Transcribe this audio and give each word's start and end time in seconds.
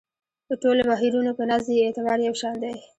د 0.49 0.51
ټولو 0.61 0.81
بهیرونو 0.89 1.31
په 1.37 1.43
نزد 1.49 1.67
یې 1.75 1.85
اعتبار 1.85 2.17
یو 2.21 2.35
شان 2.41 2.55
دی. 2.63 2.73